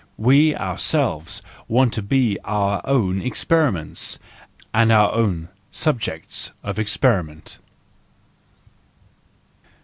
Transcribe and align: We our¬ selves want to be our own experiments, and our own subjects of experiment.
We 0.17 0.55
our¬ 0.55 0.79
selves 0.79 1.43
want 1.67 1.93
to 1.93 2.01
be 2.01 2.39
our 2.43 2.81
own 2.85 3.21
experiments, 3.21 4.17
and 4.73 4.91
our 4.91 5.13
own 5.13 5.49
subjects 5.71 6.51
of 6.63 6.79
experiment. 6.79 7.59